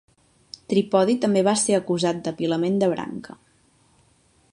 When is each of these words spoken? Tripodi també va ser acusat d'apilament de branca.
Tripodi 0.71 1.15
també 1.25 1.43
va 1.47 1.53
ser 1.63 1.75
acusat 1.79 2.21
d'apilament 2.29 2.79
de 2.85 2.89
branca. 2.95 3.37